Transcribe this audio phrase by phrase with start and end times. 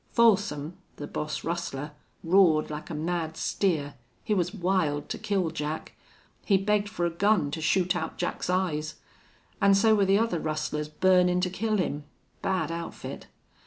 [0.11, 1.91] Folsom, the boss rustler,
[2.23, 3.93] roared like a mad steer.
[4.23, 5.93] He was wild to kill Jack.
[6.43, 8.95] He begged for a gun to shoot out Jack's eyes.
[9.61, 12.05] An' so were the other rustlers burnin' to kill him.
[12.41, 13.27] Bad outfit.